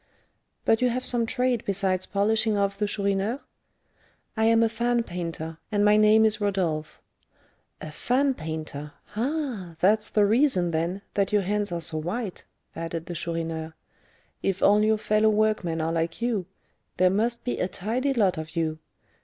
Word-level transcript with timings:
But 0.65 0.81
you 0.81 0.89
have 0.89 1.05
some 1.05 1.27
trade 1.27 1.61
besides 1.63 2.07
'polishing 2.07 2.57
off' 2.57 2.75
the 2.75 2.87
Chourineur?" 2.87 3.39
"I 4.35 4.45
am 4.45 4.63
a 4.63 4.67
fan 4.69 5.03
painter, 5.03 5.59
and 5.71 5.85
my 5.85 5.95
name 5.95 6.25
is 6.25 6.41
Rodolph." 6.41 6.99
"A 7.81 7.91
fan 7.91 8.33
painter! 8.33 8.93
Ah! 9.15 9.75
that's 9.79 10.09
the 10.09 10.25
reason, 10.25 10.71
then, 10.71 11.03
that 11.13 11.31
your 11.31 11.43
hands 11.43 11.71
are 11.71 11.81
so 11.81 11.99
white," 11.99 12.43
added 12.75 13.05
the 13.05 13.13
Chourineur. 13.13 13.75
"If 14.41 14.63
all 14.63 14.81
your 14.83 14.97
fellow 14.97 15.29
workmen 15.29 15.79
are 15.81 15.93
like 15.93 16.19
you, 16.19 16.47
there 16.97 17.11
must 17.11 17.43
be 17.45 17.59
a 17.59 17.67
tidy 17.67 18.15
lot 18.15 18.39
of 18.39 18.55
you. 18.55 18.79